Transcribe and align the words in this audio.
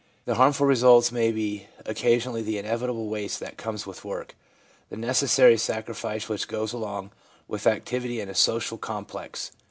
The 0.25 0.33
harmful 0.33 0.65
results 0.65 1.11
may 1.11 1.31
be 1.31 1.67
occa 1.85 2.15
sionally 2.15 2.43
the 2.43 2.57
inevitable 2.57 3.07
waste 3.07 3.39
that 3.41 3.55
comes 3.55 3.85
with 3.85 4.03
work, 4.03 4.35
the 4.89 4.97
necessary 4.97 5.59
sacrifice 5.59 6.27
which 6.27 6.47
goes 6.47 6.73
along 6.73 7.11
with 7.47 7.67
activity 7.67 8.19
in 8.19 8.27
a 8.27 8.33
social 8.33 8.79
complex. 8.79 9.51